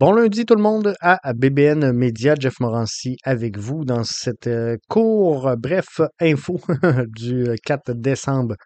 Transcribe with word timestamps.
Bon 0.00 0.12
lundi 0.12 0.44
tout 0.44 0.56
le 0.56 0.62
monde 0.62 0.96
à 1.00 1.20
BBN 1.34 1.92
Media, 1.92 2.34
Jeff 2.36 2.58
Morancy 2.58 3.16
avec 3.22 3.56
vous 3.56 3.84
dans 3.84 4.02
cette 4.02 4.48
euh, 4.48 4.76
court, 4.88 5.54
bref, 5.56 6.00
info 6.20 6.60
du 7.16 7.46
4 7.64 7.92
décembre 7.92 8.56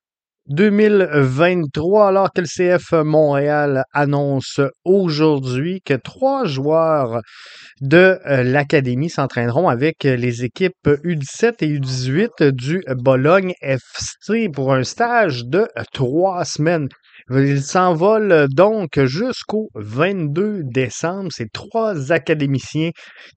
2023, 0.49 2.09
alors 2.09 2.33
que 2.33 2.41
le 2.41 2.47
CF 2.47 2.93
Montréal 3.05 3.83
annonce 3.93 4.63
aujourd'hui 4.87 5.83
que 5.85 5.93
trois 5.93 6.47
joueurs 6.47 7.21
de 7.83 8.19
euh, 8.25 8.43
l'Académie 8.43 9.11
s'entraîneront 9.11 9.69
avec 9.69 10.05
les 10.05 10.45
équipes 10.45 10.87
U17 10.87 11.57
et 11.61 11.79
U18 11.79 12.53
du 12.53 12.83
Bologne 12.97 13.53
FC 13.61 14.49
pour 14.49 14.73
un 14.73 14.83
stage 14.83 15.45
de 15.45 15.69
trois 15.93 16.47
semaines. 16.47 16.89
Il 17.31 17.63
s'envole 17.63 18.49
donc 18.49 18.99
jusqu'au 19.05 19.69
22 19.75 20.63
décembre. 20.65 21.29
C'est 21.31 21.53
trois 21.53 22.11
académiciens 22.11 22.91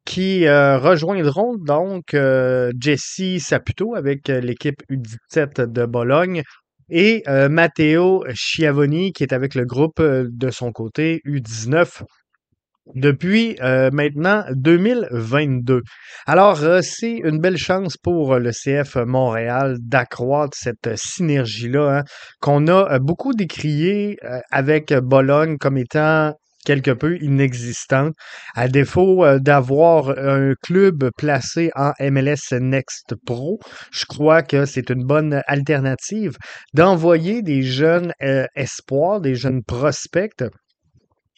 qui 0.05 0.47
euh, 0.47 0.77
rejoindront 0.77 1.57
donc 1.57 2.13
euh, 2.13 2.71
Jesse 2.79 3.39
Saputo 3.39 3.95
avec 3.95 4.29
l'équipe 4.29 4.81
U17 4.89 5.71
de 5.71 5.85
Bologne 5.85 6.43
et 6.91 7.23
euh, 7.27 7.49
Matteo 7.49 8.23
Schiavoni 8.33 9.13
qui 9.13 9.23
est 9.23 9.33
avec 9.33 9.55
le 9.55 9.65
groupe 9.65 9.99
euh, 9.99 10.27
de 10.29 10.51
son 10.51 10.71
côté 10.71 11.21
U19 11.25 12.03
depuis 12.95 13.57
euh, 13.61 13.89
maintenant 13.93 14.43
2022. 14.55 15.81
Alors, 16.25 16.57
c'est 16.81 17.17
une 17.17 17.39
belle 17.39 17.57
chance 17.57 17.97
pour 17.97 18.37
le 18.37 18.51
CF 18.51 18.95
Montréal 18.95 19.77
d'accroître 19.79 20.57
cette 20.57 20.95
synergie-là 20.95 21.99
hein, 21.99 22.03
qu'on 22.39 22.67
a 22.67 22.99
beaucoup 22.99 23.33
décrié 23.33 24.17
avec 24.51 24.93
Bologne 24.93 25.57
comme 25.57 25.77
étant 25.77 26.33
quelque 26.65 26.91
peu 26.91 27.17
inexistant. 27.21 28.09
À 28.55 28.67
défaut 28.67 29.25
euh, 29.25 29.39
d'avoir 29.39 30.09
un 30.17 30.53
club 30.61 31.09
placé 31.17 31.71
en 31.75 31.91
MLS 31.99 32.59
Next 32.59 33.15
Pro, 33.25 33.59
je 33.91 34.05
crois 34.05 34.43
que 34.43 34.65
c'est 34.65 34.89
une 34.89 35.03
bonne 35.03 35.41
alternative 35.47 36.37
d'envoyer 36.73 37.41
des 37.41 37.61
jeunes 37.61 38.13
euh, 38.21 38.45
espoirs, 38.55 39.21
des 39.21 39.35
jeunes 39.35 39.63
prospects 39.63 40.43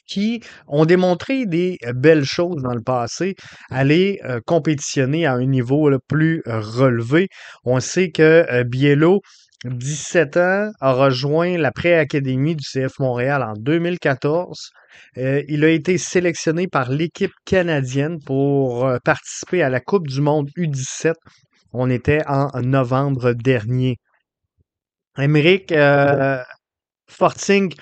qui 0.07 0.41
ont 0.67 0.85
démontré 0.85 1.45
des 1.45 1.77
belles 1.95 2.25
choses 2.25 2.61
dans 2.61 2.73
le 2.73 2.81
passé, 2.81 3.35
aller 3.69 4.19
euh, 4.25 4.39
compétitionner 4.45 5.25
à 5.25 5.33
un 5.33 5.45
niveau 5.45 5.89
plus 6.07 6.41
relevé. 6.45 7.27
On 7.63 7.79
sait 7.79 8.11
que 8.11 8.63
Biello 8.63 9.21
17 9.65 10.37
ans, 10.37 10.71
a 10.81 10.93
rejoint 10.93 11.57
la 11.57 11.71
pré-académie 11.71 12.55
du 12.55 12.63
CF 12.63 12.99
Montréal 12.99 13.43
en 13.43 13.53
2014. 13.53 14.71
Euh, 15.17 15.43
il 15.47 15.63
a 15.63 15.69
été 15.69 15.97
sélectionné 15.97 16.67
par 16.67 16.89
l'équipe 16.89 17.31
canadienne 17.45 18.17
pour 18.23 18.85
euh, 18.85 18.97
participer 19.03 19.63
à 19.63 19.69
la 19.69 19.79
Coupe 19.79 20.07
du 20.07 20.21
Monde 20.21 20.49
U17. 20.57 21.13
On 21.71 21.89
était 21.89 22.21
en 22.27 22.49
novembre 22.61 23.33
dernier. 23.33 23.97
Émeric 25.17 25.71
euh, 25.71 26.41
Forting 27.09 27.73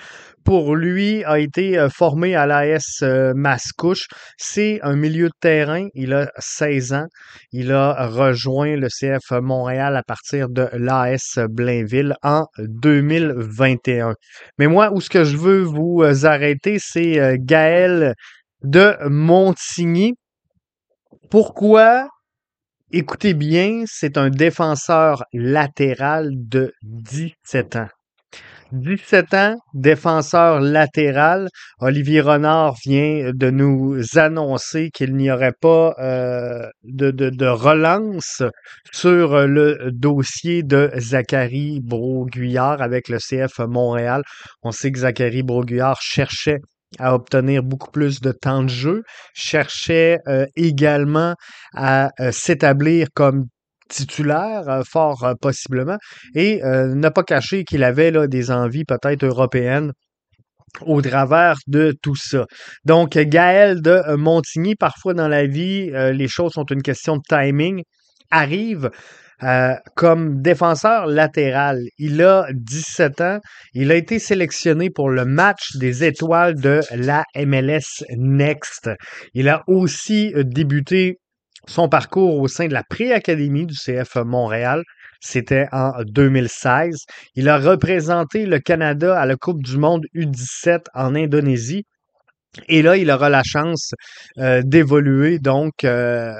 pour 0.44 0.76
lui, 0.76 1.24
a 1.24 1.38
été 1.38 1.78
euh, 1.78 1.88
formé 1.88 2.34
à 2.34 2.46
l'AS 2.46 3.02
euh, 3.02 3.32
Mascouche. 3.34 4.06
C'est 4.36 4.80
un 4.82 4.96
milieu 4.96 5.28
de 5.28 5.34
terrain. 5.40 5.88
Il 5.94 6.12
a 6.12 6.30
16 6.38 6.92
ans. 6.92 7.06
Il 7.52 7.72
a 7.72 8.06
rejoint 8.06 8.76
le 8.76 8.88
CF 8.88 9.30
Montréal 9.40 9.96
à 9.96 10.02
partir 10.02 10.48
de 10.48 10.68
l'AS 10.72 11.38
Blainville 11.50 12.14
en 12.22 12.46
2021. 12.58 14.14
Mais 14.58 14.66
moi, 14.66 14.92
où 14.92 15.00
ce 15.00 15.10
que 15.10 15.24
je 15.24 15.36
veux 15.36 15.62
vous 15.62 16.02
euh, 16.02 16.24
arrêter, 16.24 16.78
c'est 16.78 17.36
Gaël 17.38 18.14
de 18.62 18.96
Montigny. 19.08 20.14
Pourquoi? 21.30 22.08
Écoutez 22.90 23.32
bien, 23.34 23.84
c'est 23.86 24.18
un 24.18 24.28
défenseur 24.28 25.24
latéral 25.32 26.30
de 26.34 26.72
17 26.82 27.76
ans. 27.76 27.88
17 28.72 29.34
ans, 29.34 29.56
défenseur 29.74 30.60
latéral. 30.60 31.48
Olivier 31.80 32.22
Renard 32.22 32.74
vient 32.84 33.30
de 33.32 33.50
nous 33.50 34.00
annoncer 34.16 34.90
qu'il 34.90 35.14
n'y 35.14 35.30
aurait 35.30 35.52
pas 35.60 35.94
euh, 35.98 36.66
de, 36.82 37.46
relance 37.46 38.42
sur 38.92 39.46
le 39.46 39.90
dossier 39.92 40.62
de 40.62 40.90
Zachary 40.96 41.80
Broguillard 41.82 42.80
avec 42.80 43.08
le 43.08 43.18
CF 43.18 43.58
Montréal. 43.58 44.22
On 44.62 44.70
sait 44.70 44.90
que 44.90 45.00
Zachary 45.00 45.42
Broguillard 45.42 46.00
cherchait 46.00 46.60
à 46.98 47.14
obtenir 47.14 47.62
beaucoup 47.62 47.90
plus 47.90 48.20
de 48.20 48.32
temps 48.32 48.62
de 48.62 48.68
jeu, 48.68 49.02
cherchait 49.34 50.18
euh, 50.28 50.46
également 50.56 51.34
à 51.74 52.10
euh, 52.20 52.32
s'établir 52.32 53.08
comme 53.14 53.46
titulaire, 53.88 54.68
euh, 54.68 54.82
fort 54.88 55.24
euh, 55.24 55.34
possiblement, 55.40 55.98
et 56.34 56.62
euh, 56.64 56.94
n'a 56.94 57.10
pas 57.10 57.22
caché 57.22 57.64
qu'il 57.64 57.84
avait 57.84 58.10
là, 58.10 58.26
des 58.26 58.50
envies 58.50 58.84
peut-être 58.84 59.24
européennes 59.24 59.92
au 60.86 61.02
travers 61.02 61.56
de 61.66 61.94
tout 62.02 62.16
ça. 62.16 62.46
Donc, 62.84 63.18
Gaël 63.18 63.82
de 63.82 64.16
Montigny, 64.16 64.74
parfois 64.74 65.12
dans 65.12 65.28
la 65.28 65.46
vie, 65.46 65.90
les 65.90 66.28
choses 66.28 66.52
sont 66.52 66.64
une 66.64 66.80
question 66.80 67.18
de 67.18 67.22
timing, 67.28 67.82
arrive 68.30 68.88
comme 69.94 70.40
défenseur 70.40 71.04
latéral. 71.06 71.82
Il 71.98 72.22
a 72.22 72.46
17 72.54 73.20
ans. 73.20 73.38
Il 73.74 73.92
a 73.92 73.96
été 73.96 74.18
sélectionné 74.18 74.88
pour 74.88 75.10
le 75.10 75.26
match 75.26 75.76
des 75.76 76.04
étoiles 76.04 76.54
de 76.54 76.80
la 76.94 77.24
MLS 77.36 78.02
Next. 78.16 78.88
Il 79.34 79.50
a 79.50 79.62
aussi 79.66 80.32
débuté 80.34 81.18
son 81.68 81.88
parcours 81.88 82.40
au 82.40 82.48
sein 82.48 82.66
de 82.66 82.72
la 82.72 82.82
pré-académie 82.82 83.66
du 83.66 83.74
CF 83.74 84.16
Montréal. 84.16 84.82
C'était 85.20 85.66
en 85.72 85.92
2016. 86.04 87.04
Il 87.36 87.48
a 87.48 87.58
représenté 87.58 88.44
le 88.46 88.58
Canada 88.58 89.18
à 89.18 89.26
la 89.26 89.36
Coupe 89.36 89.62
du 89.62 89.78
Monde 89.78 90.04
U17 90.14 90.86
en 90.94 91.14
Indonésie. 91.14 91.84
Et 92.68 92.82
là, 92.82 92.96
il 92.96 93.10
aura 93.10 93.30
la 93.30 93.42
chance 93.44 93.92
euh, 94.38 94.62
d'évoluer 94.64 95.38
donc 95.38 95.84
euh, 95.84 96.34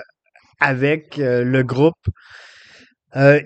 avec 0.60 1.19
euh, 1.19 1.44
le 1.44 1.62
groupe 1.62 2.09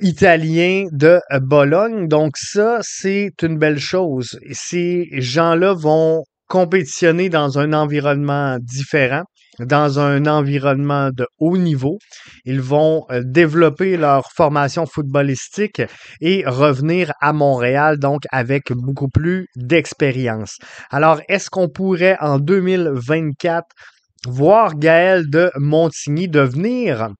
italien 0.01 0.87
de 0.93 1.19
Bologne. 1.41 2.07
Donc 2.07 2.37
ça, 2.37 2.79
c'est 2.83 3.33
une 3.43 3.59
belle 3.59 3.81
chose. 3.81 4.39
Ces 4.53 5.09
gens-là 5.11 5.75
vont 5.75 6.23
compétitionner 6.47 7.29
dans 7.31 7.59
un 7.59 7.73
environnement 7.73 8.59
différent 8.61 9.25
dans 9.61 9.99
un 9.99 10.27
environnement 10.27 11.11
de 11.11 11.27
haut 11.39 11.57
niveau. 11.57 11.99
Ils 12.45 12.61
vont 12.61 13.05
euh, 13.11 13.23
développer 13.25 13.97
leur 13.97 14.31
formation 14.35 14.87
footballistique 14.87 15.83
et 16.21 16.45
revenir 16.47 17.13
à 17.21 17.33
Montréal, 17.33 17.99
donc 17.99 18.23
avec 18.31 18.73
beaucoup 18.73 19.09
plus 19.09 19.49
d'expérience. 19.57 20.59
Alors, 20.91 21.21
est-ce 21.29 21.51
qu'on 21.51 21.69
pourrait 21.69 22.17
en 22.21 22.39
2024 22.39 23.67
voir 24.27 24.75
Gaël 24.75 25.29
de 25.31 25.51
Montigny 25.57 26.29
devenir 26.29 27.11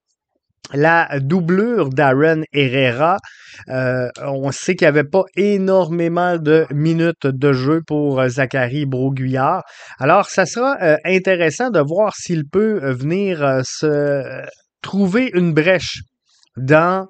la 0.73 1.21
doublure 1.21 1.91
d'Aaron 1.91 2.43
Herrera, 2.53 3.19
euh, 3.69 4.09
on 4.23 4.51
sait 4.53 4.75
qu'il 4.75 4.87
n'y 4.87 4.89
avait 4.89 5.05
pas 5.05 5.25
énormément 5.37 6.37
de 6.37 6.67
minutes 6.73 7.27
de 7.27 7.53
jeu 7.53 7.83
pour 7.87 8.21
euh, 8.21 8.29
Zachary 8.29 8.87
Broguillard. 8.87 9.63
Alors, 9.99 10.29
ça 10.29 10.47
sera 10.47 10.77
euh, 10.83 10.97
intéressant 11.05 11.71
de 11.71 11.81
voir 11.81 12.15
s'il 12.17 12.49
peut 12.49 12.93
venir 12.93 13.61
se 13.65 14.43
trouver 14.83 15.31
une 15.35 15.53
brèche 15.53 16.01
dans 16.57 17.07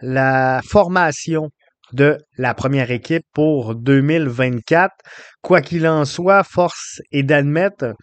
la 0.00 0.60
formation 0.68 1.48
de 1.92 2.18
la 2.38 2.54
première 2.54 2.90
équipe 2.90 3.24
pour 3.32 3.74
2024. 3.74 4.90
Quoi 5.42 5.60
qu'il 5.60 5.86
en 5.86 6.04
soit, 6.04 6.42
force 6.42 7.00
est 7.12 7.22
d'admettre 7.22 7.94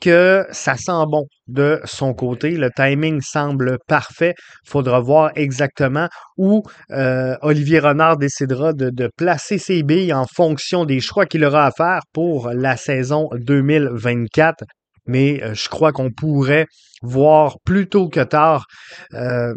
que 0.00 0.46
ça 0.50 0.76
sent 0.76 1.04
bon 1.10 1.26
de 1.46 1.80
son 1.84 2.14
côté. 2.14 2.50
Le 2.52 2.70
timing 2.74 3.20
semble 3.20 3.78
parfait. 3.86 4.34
Faudra 4.66 5.00
voir 5.00 5.30
exactement 5.34 6.08
où 6.36 6.62
euh, 6.90 7.36
Olivier 7.42 7.80
Renard 7.80 8.16
décidera 8.16 8.72
de, 8.72 9.10
placer 9.16 9.58
ses 9.58 9.82
billes 9.82 10.12
en 10.12 10.26
fonction 10.26 10.84
des 10.84 11.00
choix 11.00 11.26
qu'il 11.26 11.44
aura 11.44 11.66
à 11.66 11.70
faire 11.70 12.00
pour 12.12 12.50
la 12.50 12.76
saison 12.76 13.28
2024. 13.34 14.64
Mais 15.06 15.42
euh, 15.42 15.54
je 15.54 15.68
crois 15.68 15.92
qu'on 15.92 16.10
pourrait 16.10 16.66
voir 17.02 17.56
plus 17.64 17.88
tôt 17.88 18.08
que 18.08 18.20
tard 18.20 18.66
euh, 19.14 19.54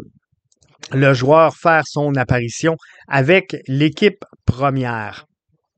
le 0.92 1.14
joueur 1.14 1.54
faire 1.54 1.82
son 1.86 2.14
apparition 2.16 2.76
avec 3.08 3.56
l'équipe 3.68 4.24
première. 4.46 5.26